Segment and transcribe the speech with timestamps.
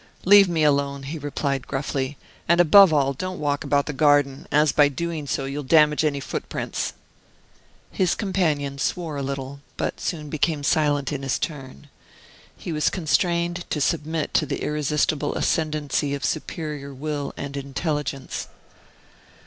[0.25, 2.17] "Leave me alone," he replied gruffly;
[2.49, 6.19] "and, above all, don't walk about the garden, as by doing so, you'll damage any
[6.19, 6.93] footprints."
[7.91, 11.87] His companion swore a little; but soon became silent in his turn.
[12.57, 18.47] He was constrained to submit to the irresistible ascendency of superior will and intelligence.